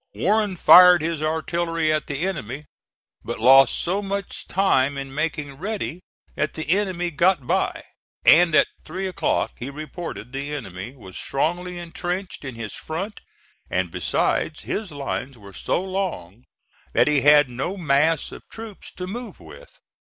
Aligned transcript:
Warren 0.15 0.55
fired 0.55 1.03
his 1.03 1.21
artillery 1.21 1.93
at 1.93 2.07
the 2.07 2.25
enemy; 2.27 2.65
but 3.23 3.37
lost 3.39 3.75
so 3.77 4.01
much 4.01 4.47
time 4.47 4.97
in 4.97 5.13
making 5.13 5.57
ready 5.59 6.01
that 6.33 6.55
the 6.55 6.71
enemy 6.71 7.11
got 7.11 7.45
by, 7.45 7.83
and 8.25 8.55
at 8.55 8.65
three 8.83 9.05
o'clock 9.05 9.53
he 9.59 9.69
reported 9.69 10.33
the 10.33 10.55
enemy 10.55 10.95
was 10.95 11.19
strongly 11.19 11.77
intrenched 11.77 12.43
in 12.43 12.55
his 12.55 12.73
front, 12.73 13.21
and 13.69 13.91
besides 13.91 14.61
his 14.63 14.91
lines 14.91 15.37
were 15.37 15.53
so 15.53 15.79
long 15.79 16.45
that 16.93 17.07
he 17.07 17.21
had 17.21 17.47
no 17.47 17.77
mass 17.77 18.31
of 18.31 18.41
troops 18.49 18.91
to 18.95 19.05
move 19.05 19.39
with. 19.39 19.77